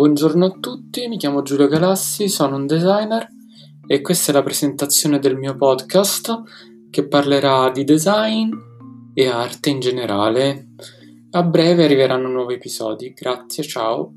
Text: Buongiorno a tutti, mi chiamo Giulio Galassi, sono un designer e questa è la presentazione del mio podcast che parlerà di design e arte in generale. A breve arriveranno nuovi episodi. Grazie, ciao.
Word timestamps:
Buongiorno 0.00 0.46
a 0.46 0.56
tutti, 0.58 1.08
mi 1.08 1.18
chiamo 1.18 1.42
Giulio 1.42 1.66
Galassi, 1.66 2.28
sono 2.28 2.56
un 2.56 2.66
designer 2.66 3.28
e 3.86 4.00
questa 4.00 4.32
è 4.32 4.34
la 4.34 4.42
presentazione 4.42 5.18
del 5.18 5.36
mio 5.36 5.56
podcast 5.56 6.42
che 6.88 7.06
parlerà 7.06 7.70
di 7.70 7.84
design 7.84 8.50
e 9.12 9.26
arte 9.26 9.68
in 9.68 9.80
generale. 9.80 10.68
A 11.32 11.42
breve 11.42 11.84
arriveranno 11.84 12.28
nuovi 12.28 12.54
episodi. 12.54 13.12
Grazie, 13.12 13.62
ciao. 13.62 14.14